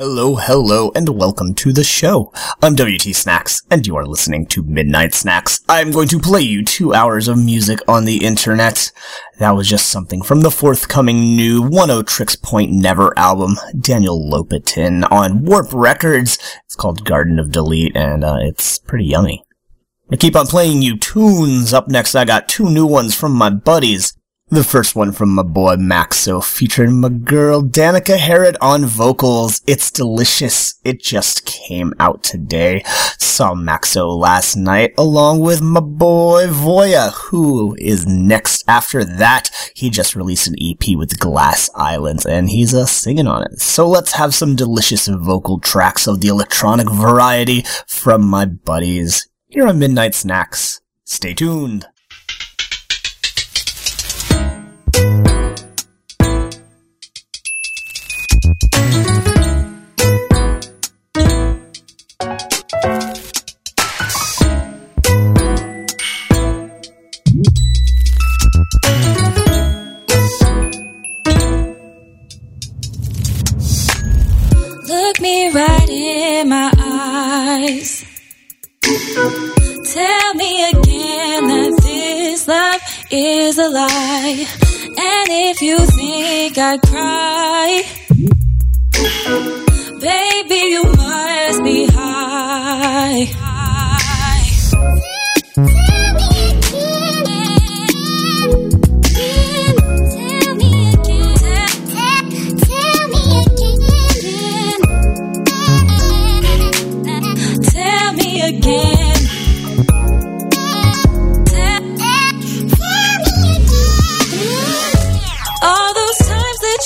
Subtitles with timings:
[0.00, 2.32] Hello, hello, and welcome to the show.
[2.62, 5.60] I'm WT Snacks, and you are listening to Midnight Snacks.
[5.68, 8.92] I'm going to play you two hours of music on the internet.
[9.40, 15.44] That was just something from the forthcoming new Oneohtrix Point Never album, Daniel Lopatin on
[15.44, 16.38] Warp Records.
[16.64, 19.44] It's called Garden of Delete, and uh, it's pretty yummy.
[20.10, 21.74] I keep on playing you tunes.
[21.74, 24.14] Up next, I got two new ones from my buddies.
[24.52, 29.60] The first one from my boy Maxo featuring my girl Danica Harrod on vocals.
[29.64, 30.74] It's delicious.
[30.82, 32.82] It just came out today.
[33.16, 39.50] Saw Maxo last night along with my boy Voya, who is next after that.
[39.76, 43.60] He just released an EP with Glass Islands and he's uh, singing on it.
[43.60, 49.28] So let's have some delicious vocal tracks of the electronic variety from my buddies.
[49.46, 50.80] Here on Midnight Snacks.
[51.04, 51.86] Stay tuned.
[83.10, 84.46] Is a lie.
[84.98, 87.82] And if you think I cry,
[90.00, 93.26] baby, you must be high.
[95.54, 97.34] Tell me again.
[100.12, 101.36] Tell me again.
[102.66, 104.02] Tell me again.
[107.62, 108.99] Tell me again.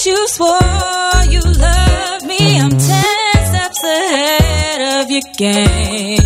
[0.06, 6.20] You swore you loved me, I'm ten steps ahead of your games.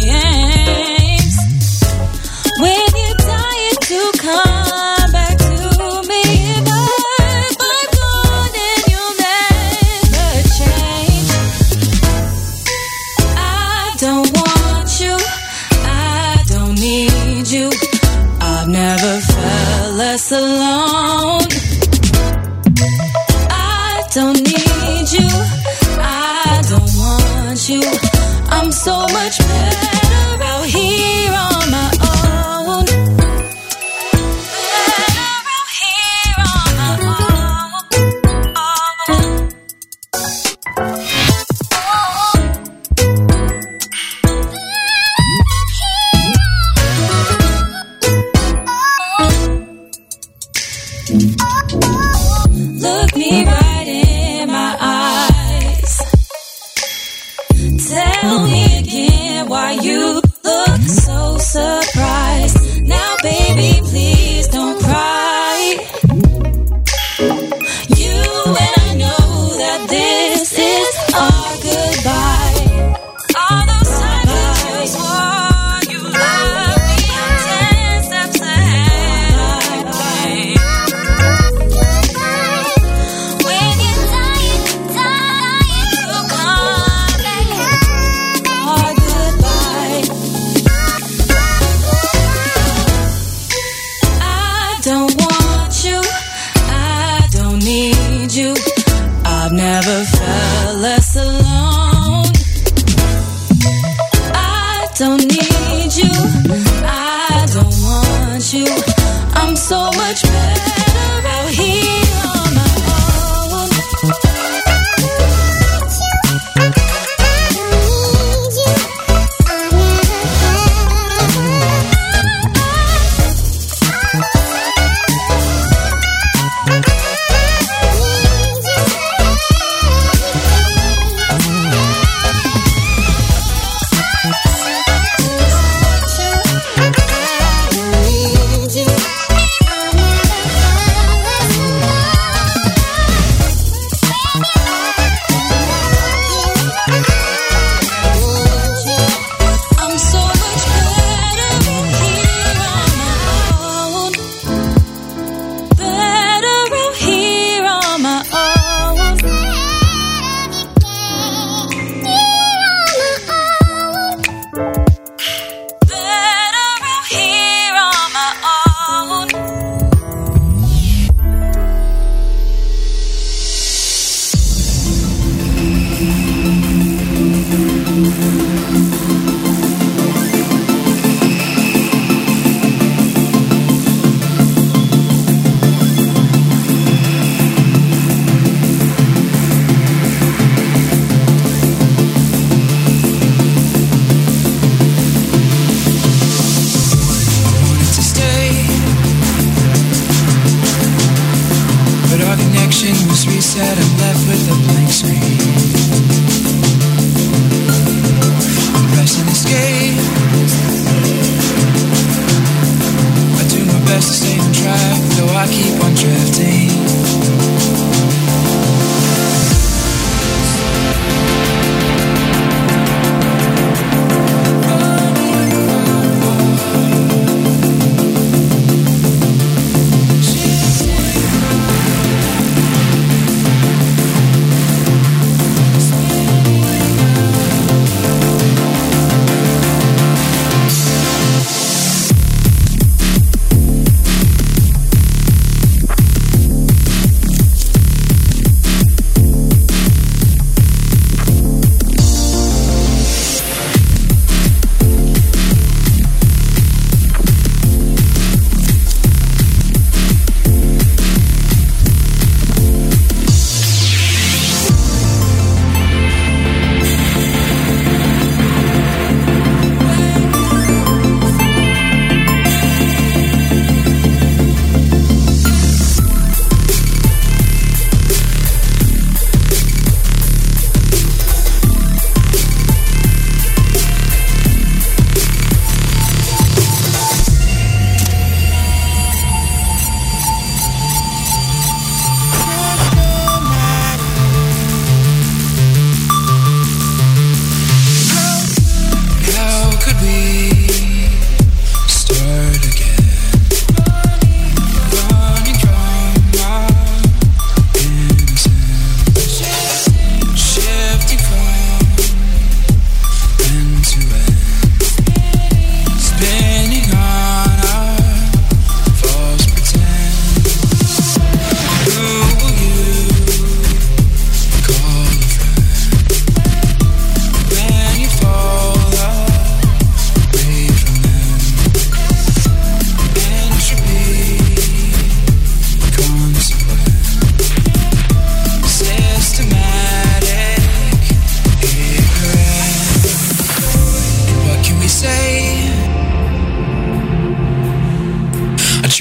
[2.59, 6.23] When you're dying to come back to me,
[6.67, 11.31] but I'm gone and you'll never change.
[13.37, 15.17] I don't want you.
[15.85, 17.71] I don't need you.
[18.41, 20.88] I've never felt less alone.
[28.89, 29.78] So much better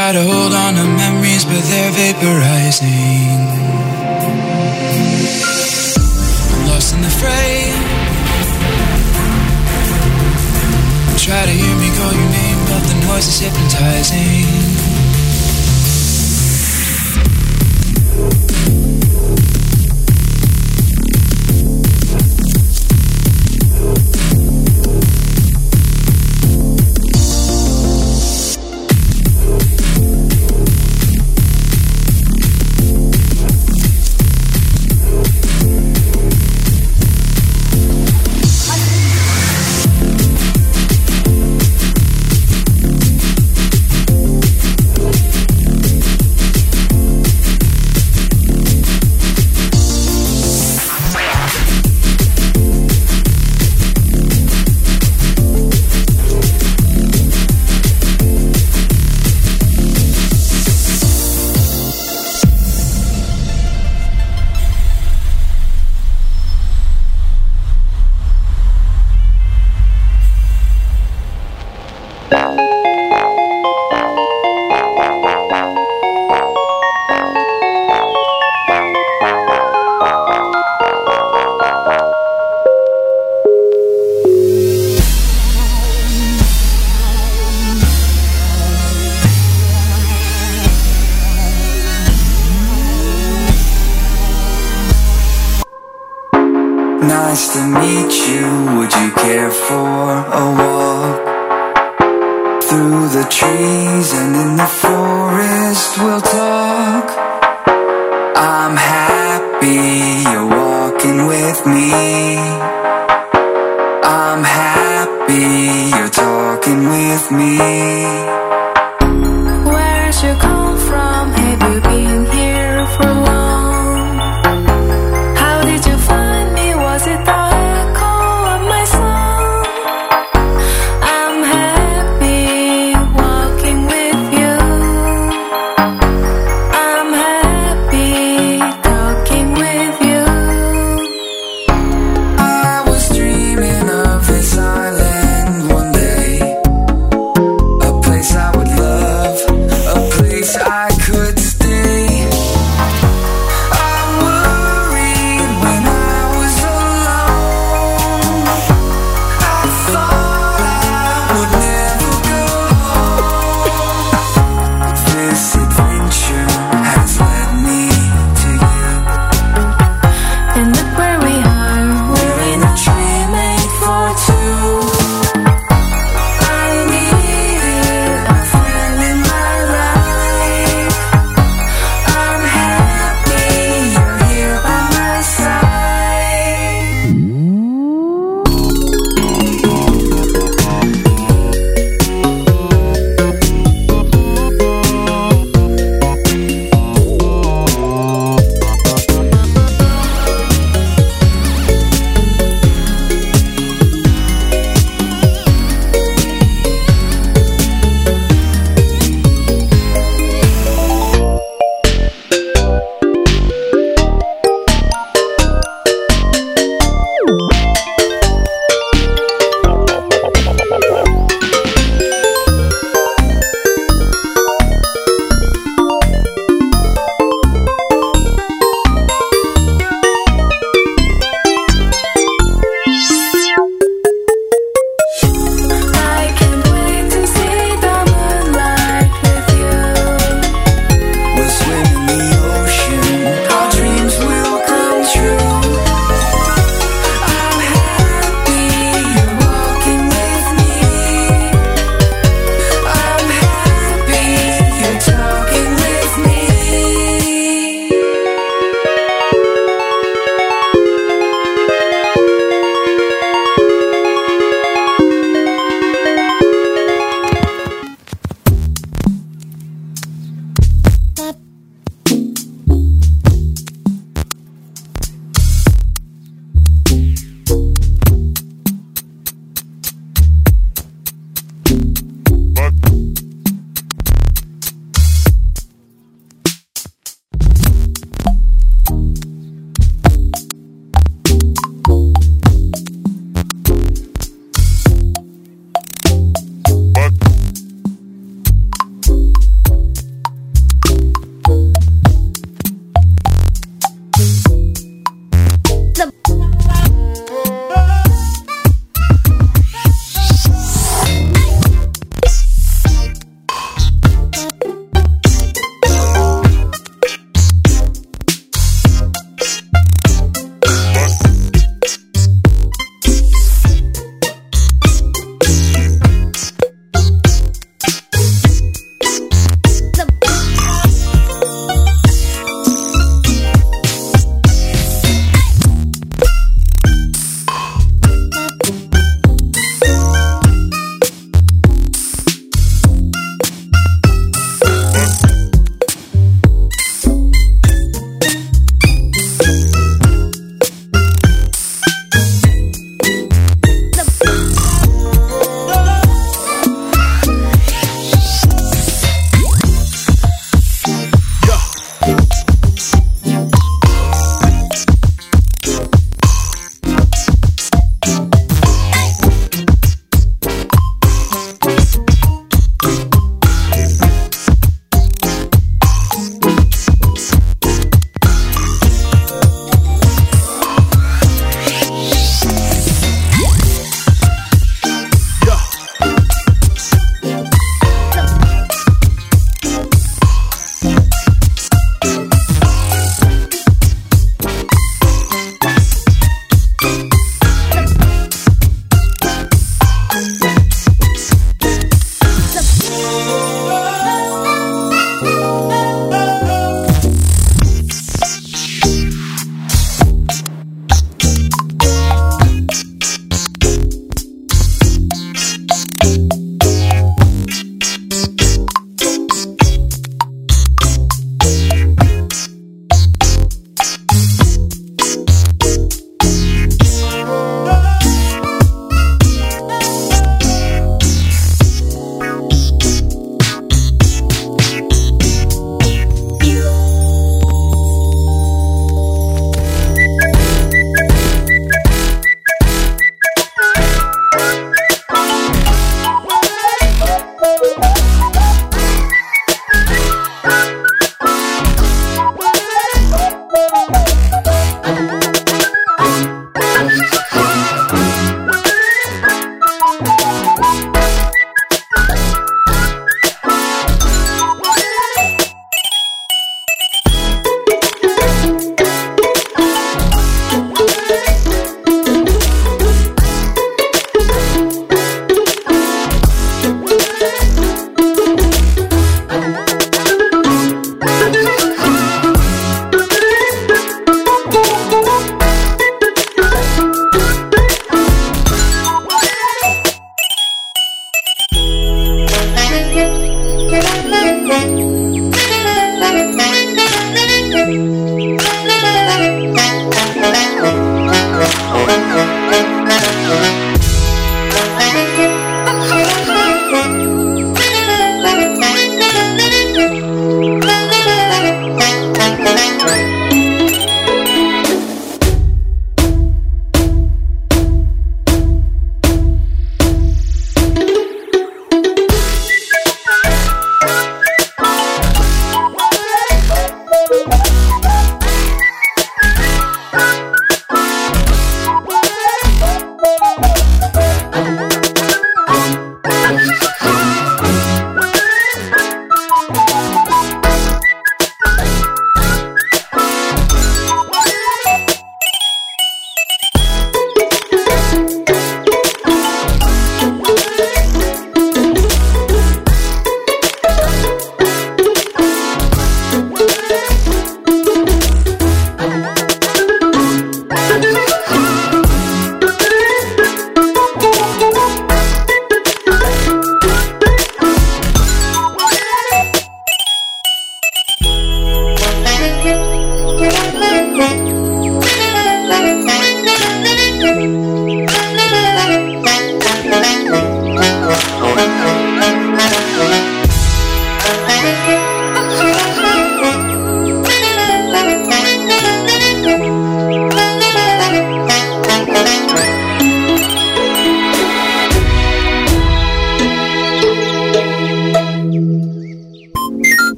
[0.00, 3.36] try to hold on to memories, but they're vaporizing.
[6.52, 7.68] I'm lost in the fray.
[11.18, 14.69] Try to hear me call your name, but the noise is hypnotizing.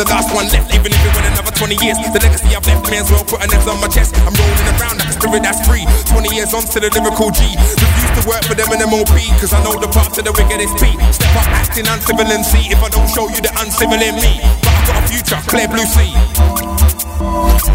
[0.00, 0.72] The last one left.
[0.72, 3.44] Even if it went another 20 years, the legacy I've left may as well put
[3.44, 4.16] an X on my chest.
[4.24, 5.84] I'm rolling around a spirit that's free.
[6.08, 7.52] 20 years on, to the lyrical G.
[7.52, 10.56] Refuse to work for them in MOP, cause I know the path to the wicked
[10.56, 10.96] is P.
[11.12, 14.40] Step up acting uncivil and see if I don't show you the uncivil in me.
[14.64, 16.16] But I got a future, clear blue sea.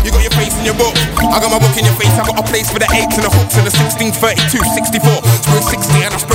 [0.02, 0.98] You got your face in your book.
[1.22, 2.14] I got my book in your face.
[2.18, 5.22] I got a place for the eights and the hooks and the 16, 32, 64.
[5.46, 6.35] Spray 60 and I spray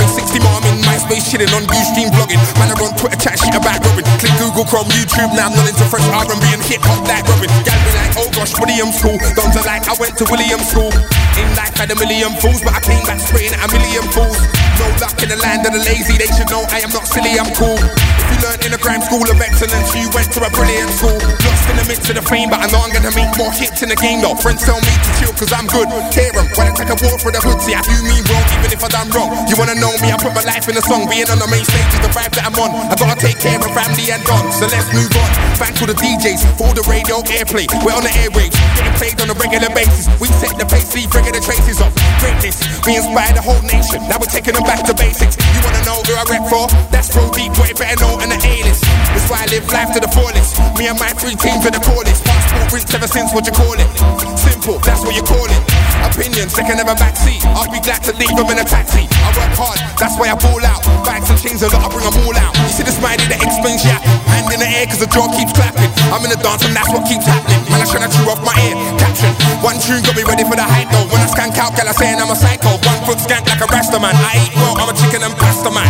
[1.11, 2.39] MySpace chilling on Ustream blogging.
[2.55, 4.03] Man, I run Twitter chat shit about Robin.
[4.19, 5.35] Click Google Chrome, YouTube.
[5.35, 7.51] Now I'm not into fresh R&B and hip hop like Robin.
[7.67, 9.19] Gal be like, oh gosh, William school.
[9.19, 10.91] Are like, I went to William school.
[11.35, 14.39] In life had a million fools, but I came back spraying at a million fools.
[14.81, 16.17] No luck in the land of the lazy.
[16.17, 17.37] They should know I am not silly.
[17.37, 17.77] I'm cool.
[17.77, 21.21] If you learned in a crime school of excellence, you went to a brilliant school.
[21.45, 23.85] Lost in the midst of the fame, but I know I'm gonna make more hits
[23.85, 24.33] in the game though.
[24.41, 25.85] Friends tell me to chill cause I'm good.
[26.09, 27.61] Hear them when I take a walk through the hood.
[27.61, 29.29] See, I do me wrong even if I done wrong.
[29.45, 30.09] You wanna know me?
[30.09, 31.05] I put my life in a song.
[31.05, 32.73] Being on the main stage is the vibe that I'm on.
[32.89, 34.57] I gotta take care of family and dons.
[34.57, 35.29] So let's move on.
[35.61, 37.69] Thanks to the DJs for all the radio airplay.
[37.85, 38.57] We're on the airwaves,
[39.01, 40.05] on a regular basis.
[40.21, 41.89] We set the pace, leave regular traces of
[42.21, 42.61] greatness.
[42.85, 44.05] We inspire the whole nation.
[44.05, 45.33] Now we're taking them back to basics.
[45.57, 46.69] You wanna know who I rep for?
[46.93, 48.85] That's Roll Deep, boy, better know in the A-list.
[48.85, 50.53] That's why I live life to the fullest.
[50.77, 52.21] Me and my three teams are the coolest.
[52.29, 53.89] Passport rinse ever since, what you call it?
[54.37, 55.80] Simple, that's what you call it.
[56.05, 57.43] Opinions, they can never backseat.
[57.55, 59.07] I'll be glad to leave them in a taxi.
[59.21, 60.81] I work hard, that's why I ball out.
[61.03, 62.53] Bags and chains a lot, I bring them all out.
[62.57, 64.11] You see the smiley that explains yapping.
[64.31, 65.91] Hand in the air cause the jaw keeps clapping.
[66.11, 67.61] I'm in the dance and that's what keeps happening.
[67.69, 68.75] Man, I tryna chew off my ear.
[68.99, 69.31] Caption,
[69.63, 71.07] one tune got me ready for the hype though.
[71.11, 72.75] When I skank out, girl, I saying I'm a psycho.
[72.81, 74.15] One foot skank like a rasta man.
[74.15, 75.87] I eat well, I'm a chicken and pasta man.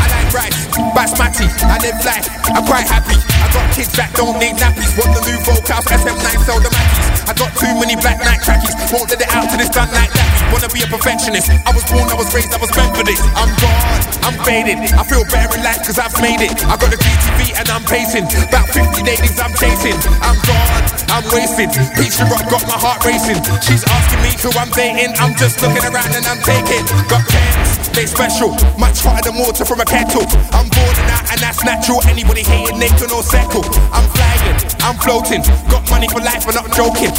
[0.00, 0.58] I like rice,
[0.96, 3.16] basmati, I live life, I'm quite happy.
[3.42, 4.96] I got kids that don't need nappies.
[4.96, 7.11] Want the new vocals, SM9 sell the Mackies.
[7.28, 8.74] I got too many black night trackies.
[8.90, 10.28] Won't let it out to this done like that.
[10.52, 11.48] Wanna be a perfectionist.
[11.64, 13.20] I was born, I was raised, I was meant for this.
[13.34, 14.78] I'm gone, I'm faded.
[14.94, 16.52] I feel better in life cause I've made it.
[16.68, 18.28] I got a GTV and I'm pacing.
[18.48, 19.96] About 50 ladies I'm chasing.
[20.20, 21.72] I'm gone, I'm wasted.
[21.96, 23.40] Peach and Rock got my heart racing.
[23.64, 25.16] She's asking me who I'm dating.
[25.18, 26.84] I'm just looking around and I'm taking.
[27.08, 28.50] Got pens, they special.
[28.78, 30.24] Much hotter than water from a kettle.
[30.52, 32.00] I'm boarding out and that's natural.
[32.08, 33.64] Anybody hating, they can all settle.
[33.92, 35.42] I'm flying, I'm floating.
[35.68, 37.12] Got money for life, I'm not joking.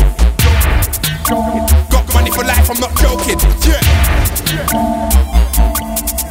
[1.90, 3.40] Got money for life, I'm not joking.
[3.64, 3.82] Yeah.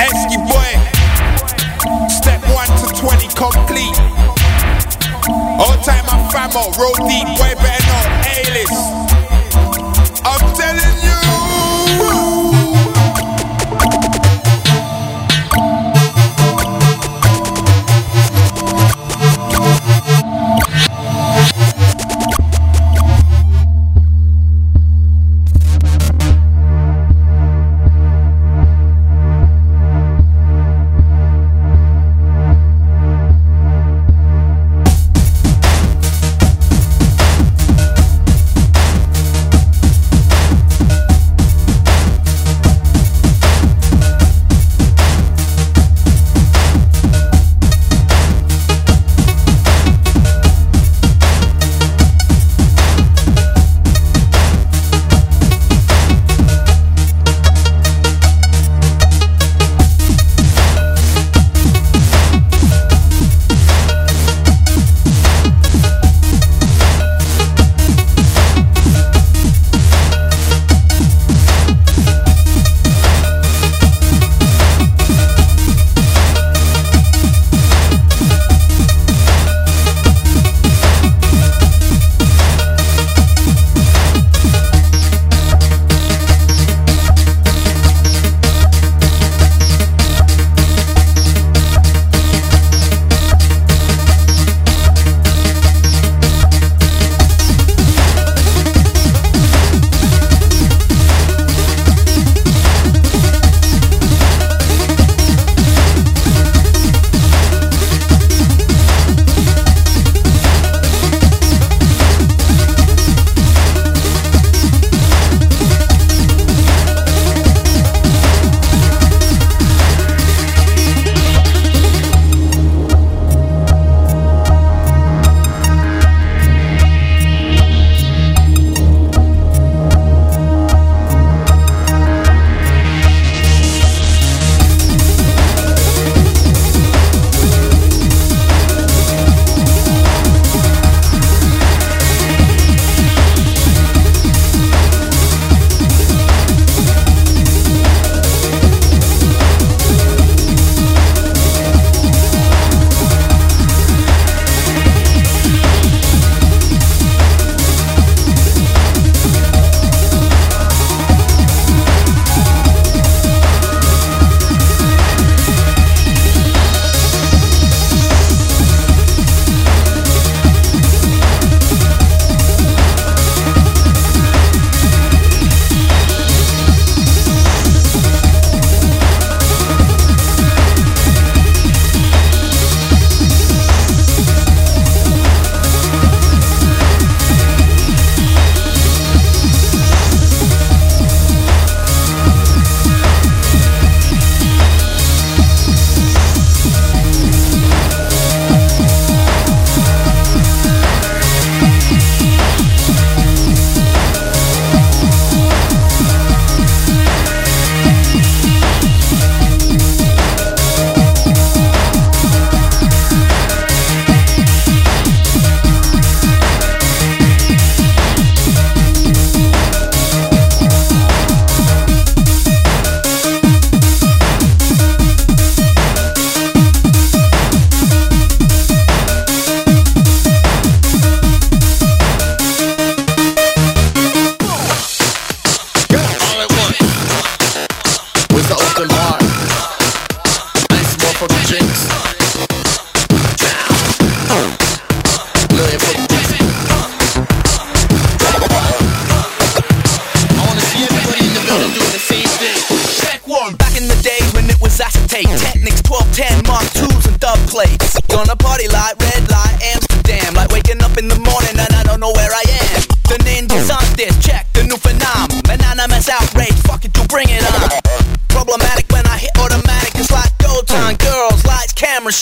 [0.02, 0.70] Eskiboy.
[2.10, 3.98] Step 1 to 20 complete.
[5.58, 8.02] All time my famo, roll deep, boy better know.
[8.26, 8.80] A-list.
[10.24, 11.11] I'm telling you.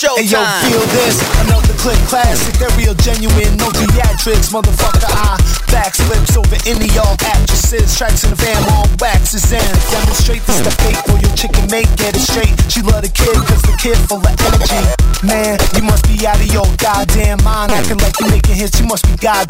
[0.01, 0.25] Showtime.
[0.25, 5.05] Hey yo, feel this, another clip classic, they're real genuine, no theatrics, motherfucker.
[5.05, 5.37] I
[5.69, 9.61] back slips over any y'all actresses, tracks in the van, all wax is in.
[9.93, 12.49] Demonstrate this the fake for your chicken make, get it straight.
[12.73, 14.81] She love the kid, cause the kid full of energy.
[15.21, 18.87] Man, you must be out of your goddamn mind, acting like you making hits, you
[18.87, 19.45] must be god.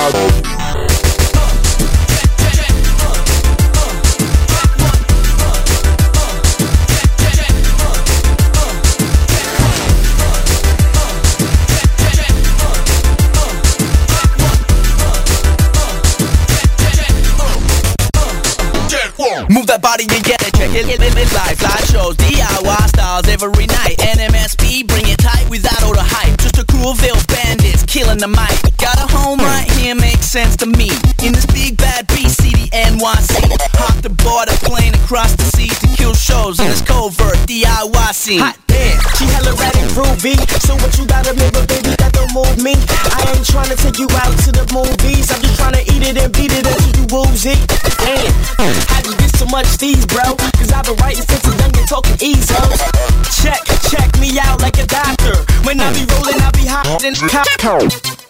[28.22, 28.54] The mic.
[28.78, 29.50] Got a home hmm.
[29.50, 30.94] right here, makes sense to me.
[31.26, 33.34] In this big bad beast, CDNYC.
[33.82, 38.46] Hop the border, plane across the sea to kill shows in this covert DIY scene.
[38.46, 40.38] Hot damn, she hella rad groovy.
[40.62, 42.78] So what you got to remember, baby, that don't move me.
[43.10, 44.31] I ain't tryna take you out
[57.28, 58.21] be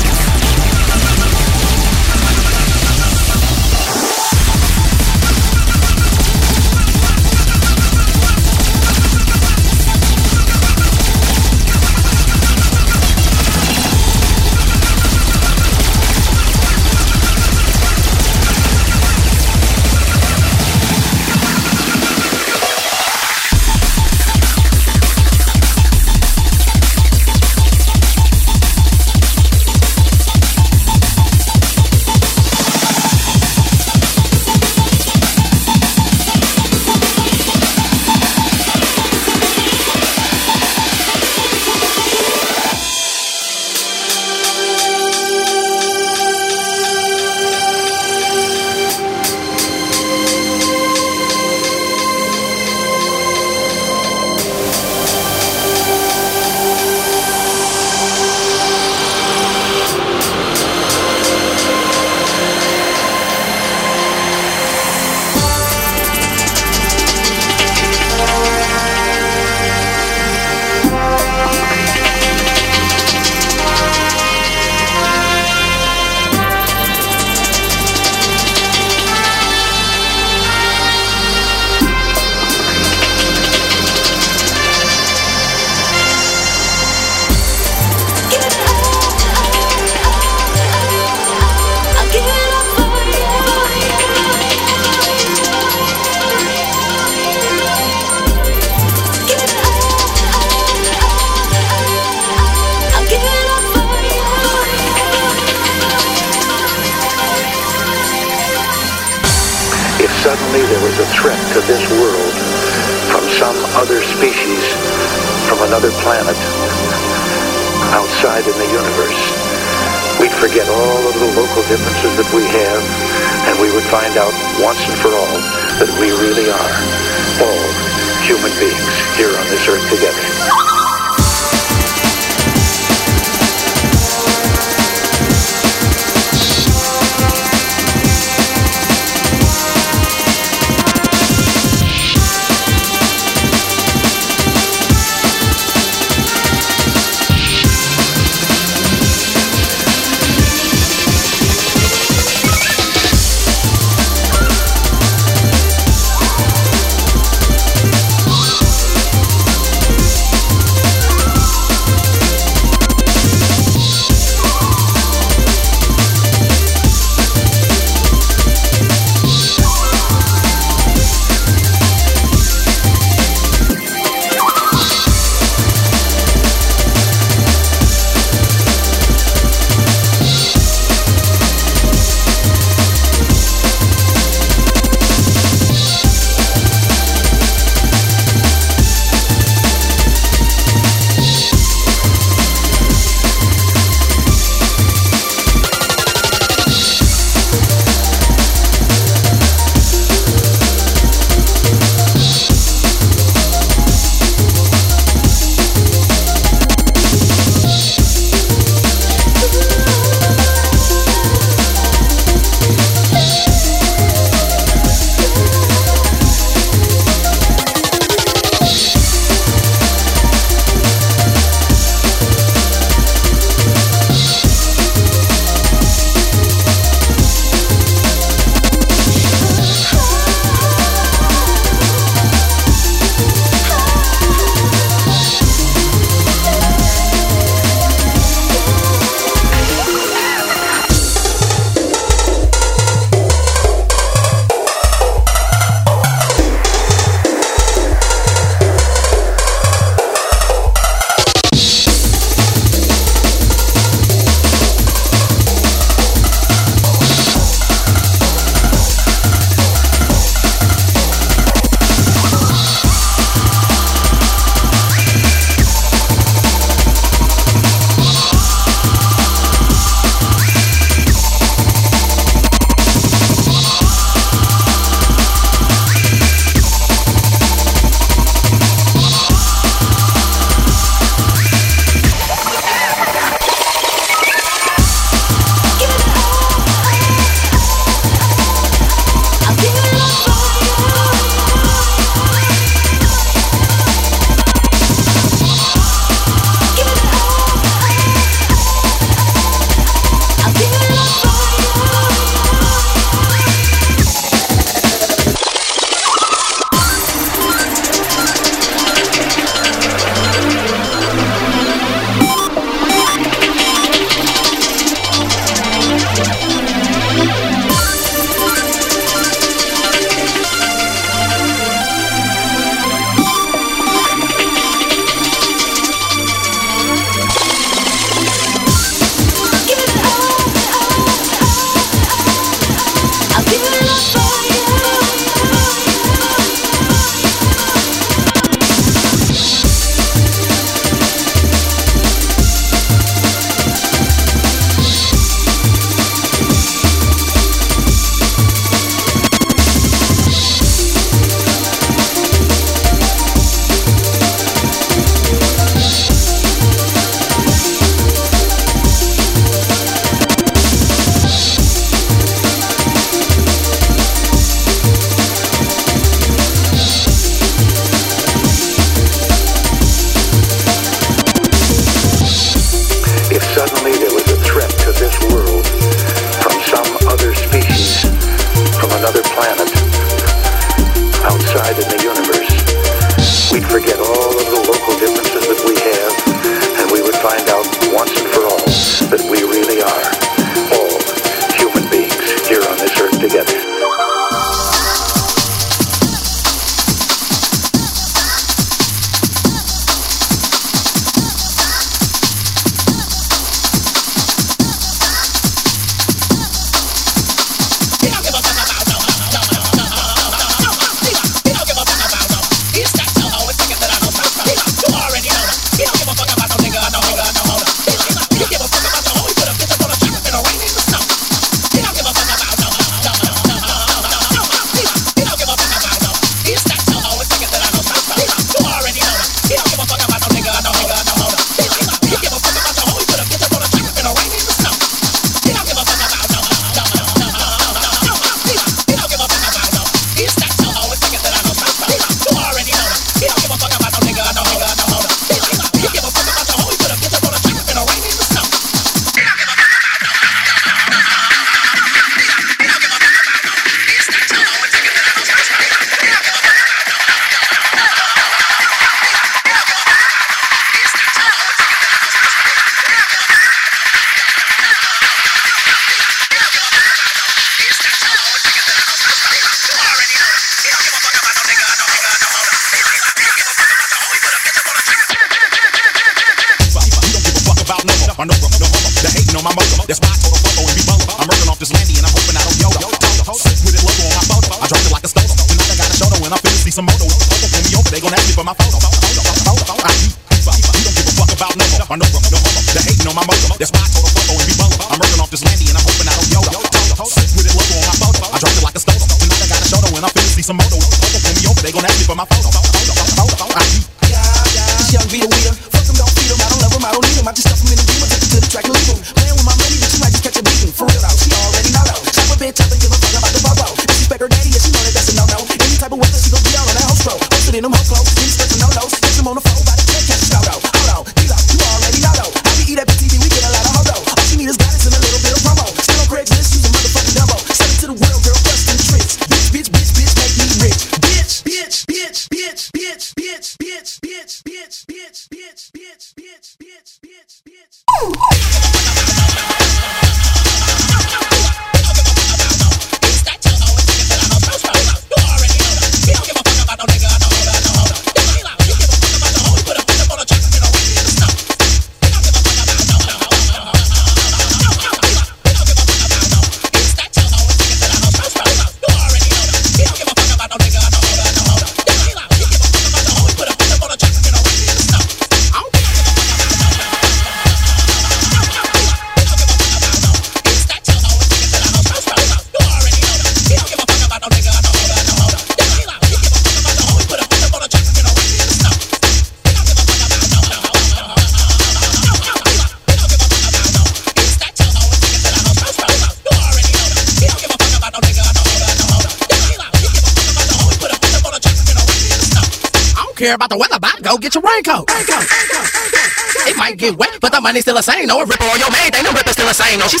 [597.44, 598.08] money still the same.
[598.08, 599.04] No, a ripper on your main thing.
[599.04, 599.78] No ripper still the same.
[599.78, 600.00] No, she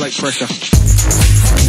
[0.00, 1.67] like pressure.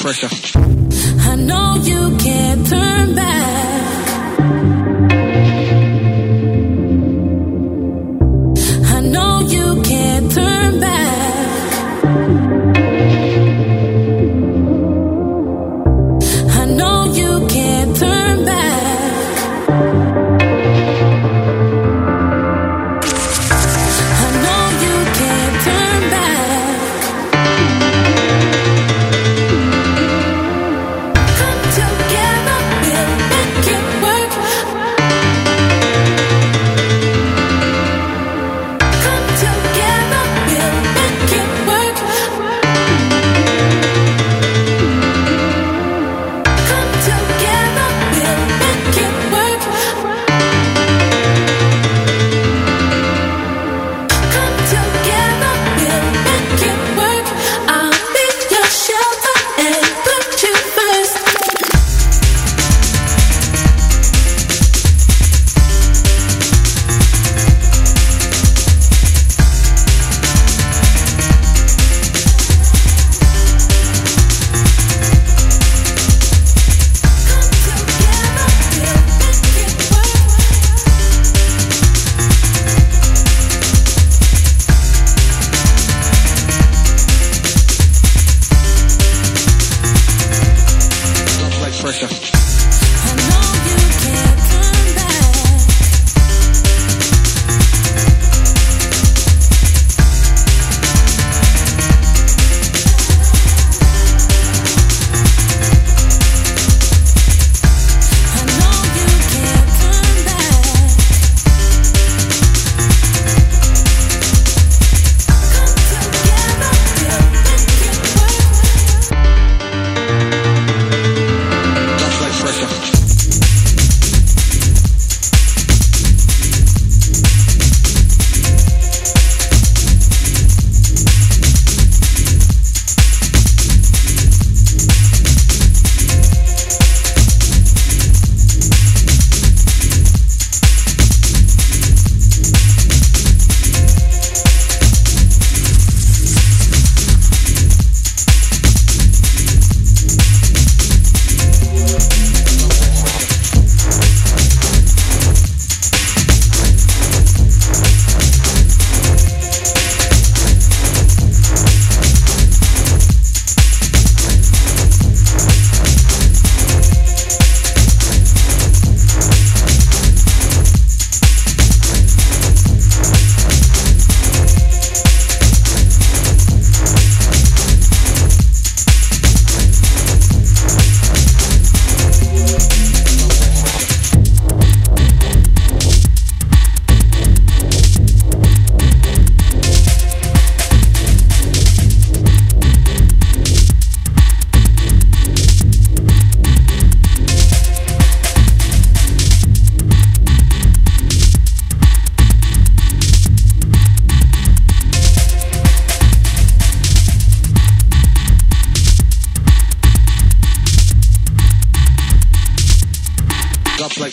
[0.00, 0.28] Pressure.
[1.30, 1.99] I know you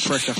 [0.08, 0.34] pressure.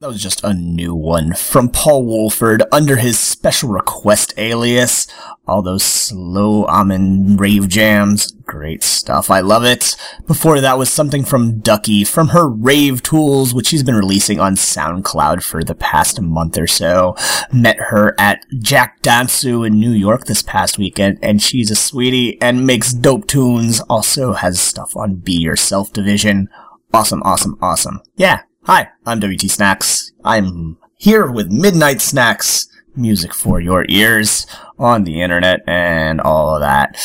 [0.00, 5.06] That was just a new one from Paul Woolford under his special request alias.
[5.46, 8.32] All those slow almond rave jams.
[8.44, 9.30] Great stuff.
[9.30, 9.94] I love it.
[10.26, 14.56] Before that was something from Ducky from her Rave Tools, which she's been releasing on
[14.56, 17.14] SoundCloud for the past month or so.
[17.52, 22.42] Met her at Jack Dansu in New York this past weekend, and she's a sweetie
[22.42, 23.80] and makes dope tunes.
[23.82, 26.48] Also has stuff on Be Yourself Division.
[26.94, 28.02] Awesome, awesome, awesome.
[28.16, 28.42] Yeah.
[28.64, 30.12] Hi, I'm WT Snacks.
[30.24, 34.46] I'm here with Midnight Snacks, music for your ears
[34.78, 36.96] on the internet and all of that.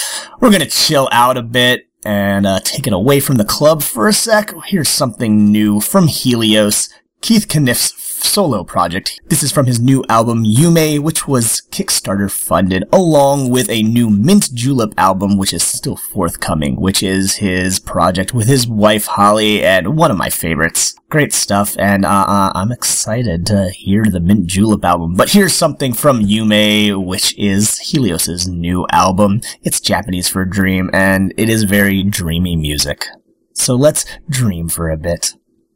[0.41, 4.09] We're gonna chill out a bit and uh, take it away from the club for
[4.09, 4.53] a sec.
[4.65, 6.89] Here's something new from Helios,
[7.21, 7.91] Keith Kenniff's
[8.23, 9.19] solo project.
[9.27, 14.09] This is from his new album Yume, which was Kickstarter funded, along with a new
[14.09, 19.63] Mint Julep album, which is still forthcoming, which is his project with his wife Holly,
[19.63, 20.95] and one of my favorites.
[21.09, 25.15] Great stuff, and uh, uh, I'm excited to hear the Mint Julep album.
[25.15, 29.41] But here's something from Yume, which is Helios's new album.
[29.63, 33.05] It's Japanese for dream, and it is very dreamy music.
[33.53, 35.33] So let's dream for a bit.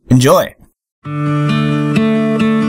[0.10, 0.56] Enjoy!
[1.04, 2.61] Thank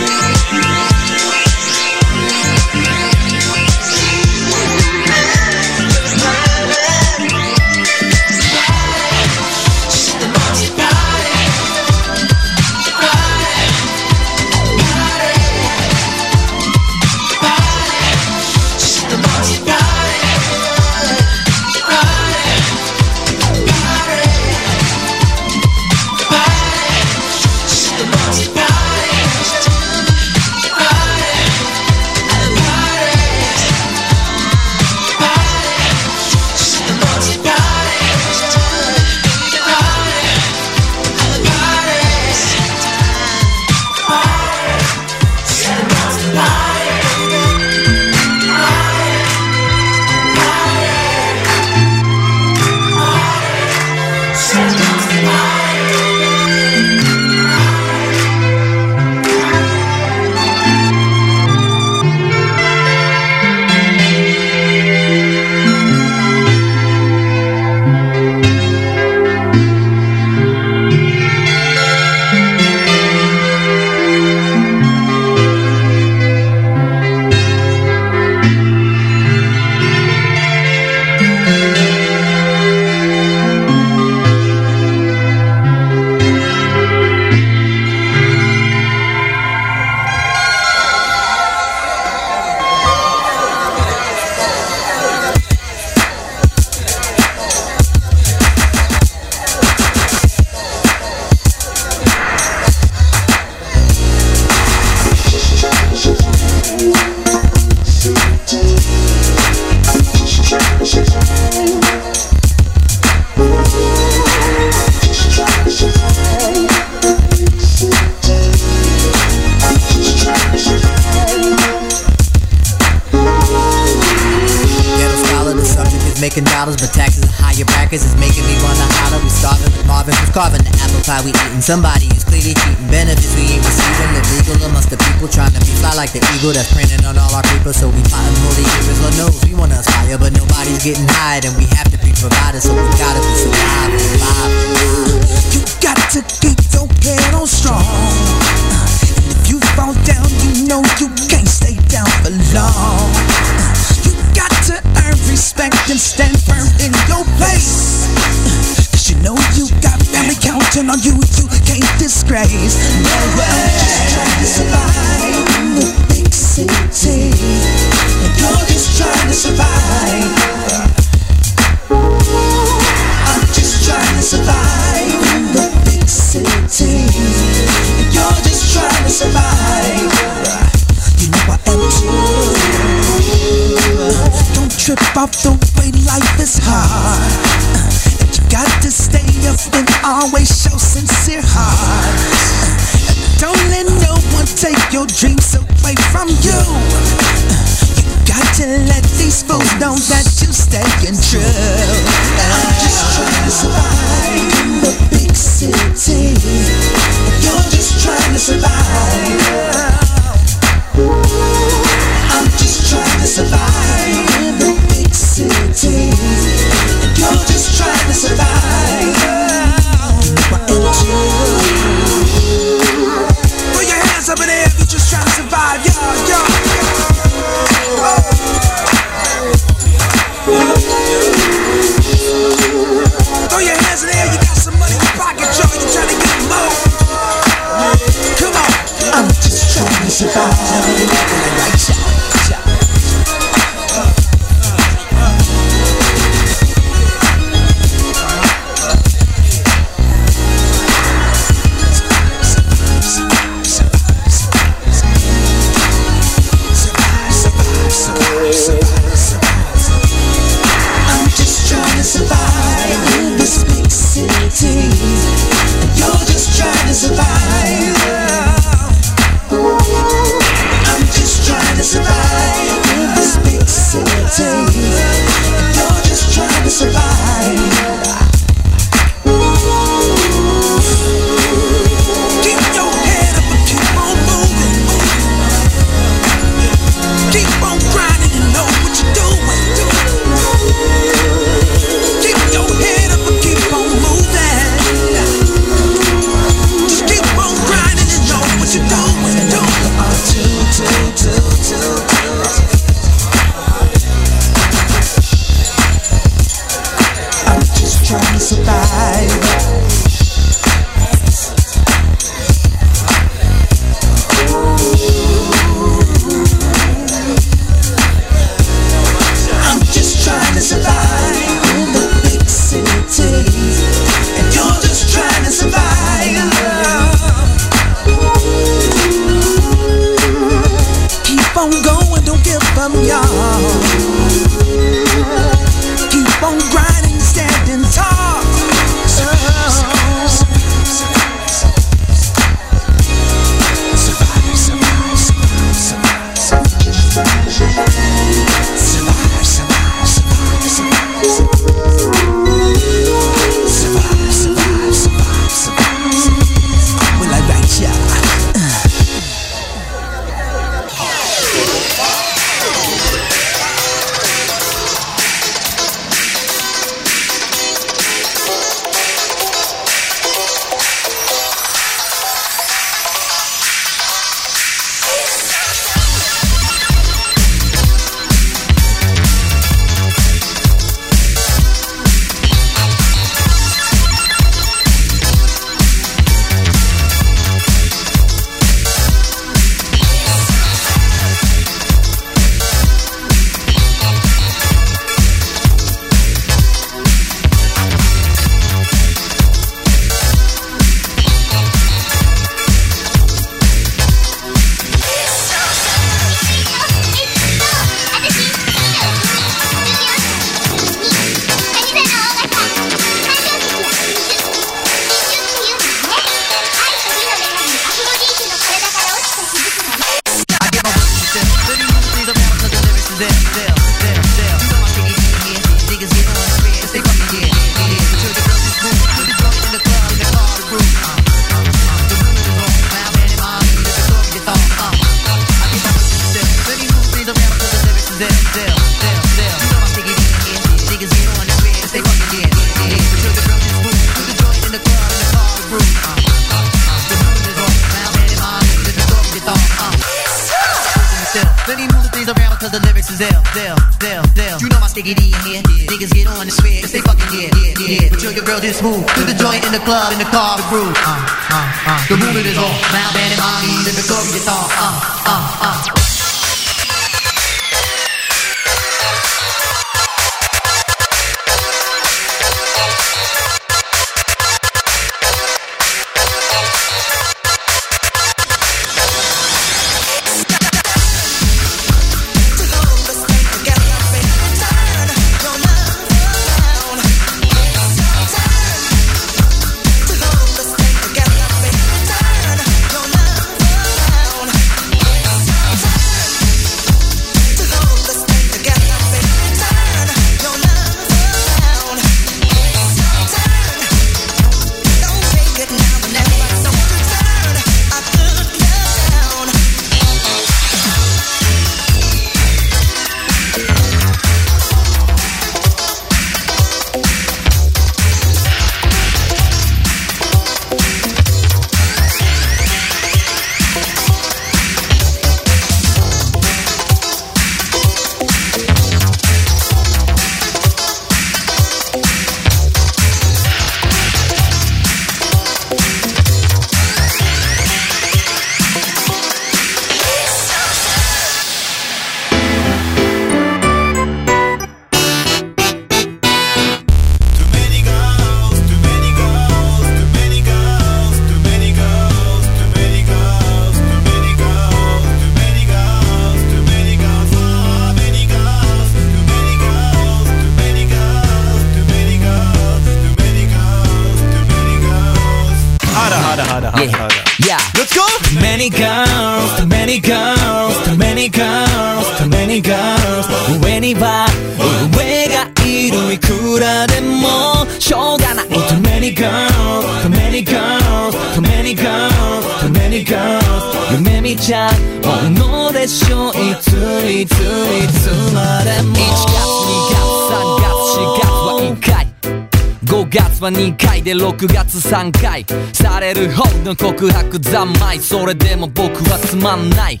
[596.68, 600.00] の告白三昧それでも僕はつまんない。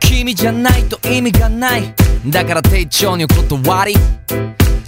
[0.00, 1.94] 君じゃないと意味がない。
[2.26, 4.19] だから丁重にお断り。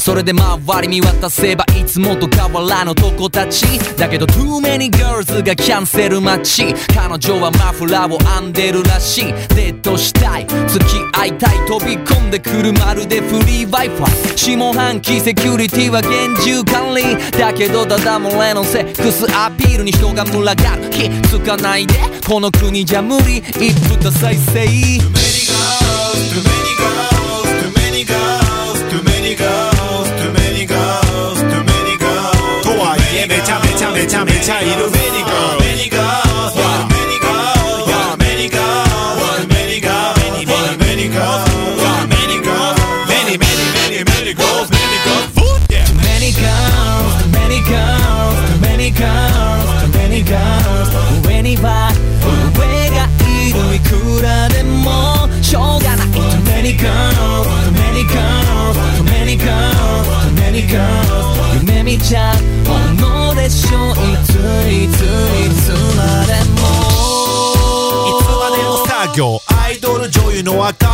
[0.02, 3.78] それで周り見渡せばいつもと変わらぬ男たち。
[3.96, 6.74] だけど Too many girls がキャンセル待ち。
[6.92, 9.32] 彼女はマフラーを編んでるらしい。
[9.54, 10.46] デートしたい。
[10.66, 17.16] 付き合いたい飛び込んでくるまるでフリー Wi-Fi 下半期セキュリティは厳重管理。
[17.38, 20.90] だけどただ漏れのセックスアピールに人が群がる。
[20.90, 21.94] 火つかないで。
[22.26, 23.36] この国じゃ無理。
[23.36, 24.66] 一夫多妻制。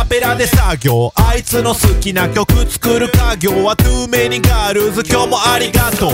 [0.09, 1.13] ペラで作業。
[1.15, 6.11] あいつの好きな曲作る家業は Too many girls 今日もありがとう。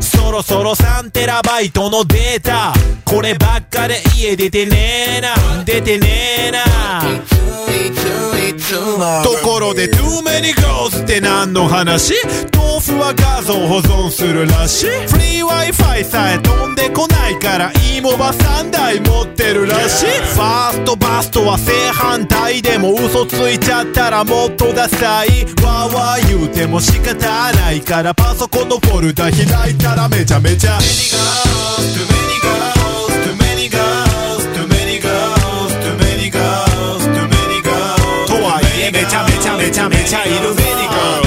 [0.00, 2.72] そろそろ3テラバイトのデータ。
[3.04, 5.64] こればっかで家出てねえな。
[5.64, 6.08] 出てね
[6.48, 6.60] えな。
[9.22, 12.14] ところで Too many girls って何の話？
[12.54, 14.88] 豆腐は画像保存するらしい。
[15.06, 20.06] フリー Wi-Fi さえ飛んでこないからイモバ3台持ってるらしい。
[20.06, 25.46] ファーストバストは正反対でも嘘ついちゃったらもっとダサい。
[25.64, 30.85] わーわー言うても仕方ないからパソコンのフォルダ開いたらめちゃめちゃ Too
[32.09, 40.53] many girls, too many girls, too many girls, too many girls, too many girls とはいえめちゃめちゃめちゃめちゃいる
[40.55, 41.26] Many girls, many girls,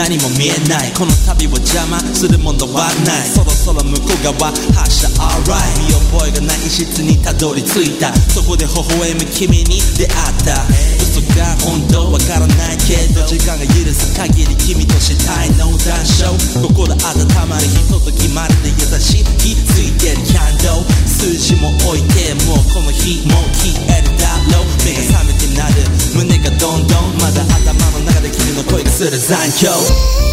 [0.00, 0.90] 何も見えない。
[0.96, 3.28] この旅を邪魔するものはない。
[3.28, 5.08] そろそろ向こう側発車。
[5.20, 5.76] Alright.
[5.76, 8.08] 見覚えがない室にたどり着いた。
[8.32, 10.64] そこで微笑む君に出会った。
[10.96, 10.99] 嘘
[11.36, 13.26] が本当わからないけど。
[13.26, 20.80] 時間が許す限り君としたいの談笑心温まるひとときまるで優しい火ついてるキャンド。
[20.80, 24.66] ル数字も置いてもうこの日も消えるだろう。
[24.84, 25.74] 目が覚めてなる。
[26.14, 27.18] 胸がどんどん。
[27.18, 29.18] まだ頭の中で君の声がする。
[29.18, 30.29] 残響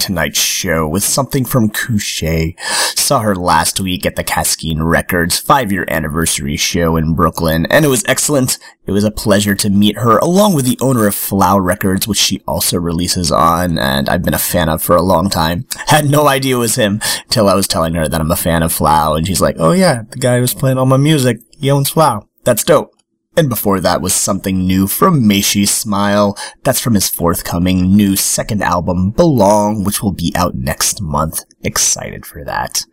[0.00, 2.58] tonight's show with something from Cuushe.
[2.98, 7.84] Saw her last week at the Cascine Records five year anniversary show in Brooklyn, and
[7.84, 8.58] it was excellent.
[8.86, 12.18] It was a pleasure to meet her, along with the owner of Flau Records, which
[12.18, 15.66] she also releases on, and I've been a fan of for a long time.
[15.86, 18.62] Had no idea it was him till I was telling her that I'm a fan
[18.62, 21.70] of Flau, and she's like, oh yeah, the guy who's playing all my music, he
[21.70, 22.26] owns Flau.
[22.44, 22.89] That's dope.
[23.40, 26.36] And before that was something new from Meishi Smile.
[26.62, 31.46] That's from his forthcoming new second album, Belong, which will be out next month.
[31.62, 32.84] Excited for that.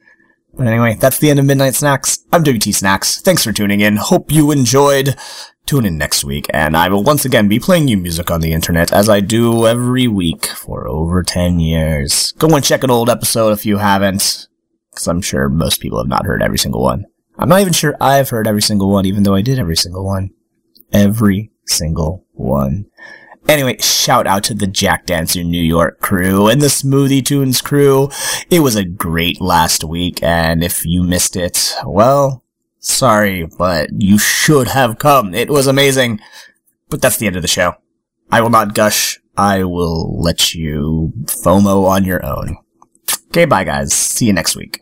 [0.53, 2.19] But anyway, that's the end of Midnight Snacks.
[2.31, 3.19] I'm WT Snacks.
[3.19, 3.97] Thanks for tuning in.
[3.97, 5.17] Hope you enjoyed.
[5.65, 8.53] Tune in next week, and I will once again be playing you music on the
[8.53, 12.31] internet as I do every week for over 10 years.
[12.37, 14.47] Go and check an old episode if you haven't,
[14.91, 17.03] because I'm sure most people have not heard every single one.
[17.37, 20.05] I'm not even sure I've heard every single one, even though I did every single
[20.05, 20.29] one.
[20.91, 22.85] Every single one.
[23.47, 28.09] Anyway, shout out to the Jack Dancer New York crew and the Smoothie Tunes crew.
[28.49, 32.43] It was a great last week, and if you missed it, well,
[32.79, 35.33] sorry, but you should have come.
[35.33, 36.19] It was amazing.
[36.89, 37.75] But that's the end of the show.
[38.31, 39.19] I will not gush.
[39.37, 42.57] I will let you FOMO on your own.
[43.27, 43.93] Okay, bye guys.
[43.93, 44.81] See you next week.